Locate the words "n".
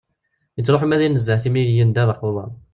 1.91-1.91, 2.23-2.27